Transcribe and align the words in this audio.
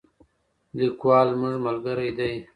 لیکوال 0.77 1.27
زموږ 1.35 1.55
ملګری 1.65 2.09
دی. 2.17 2.33